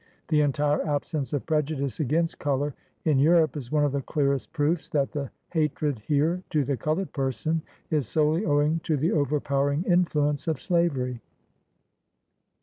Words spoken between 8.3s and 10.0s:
owing to the overpowering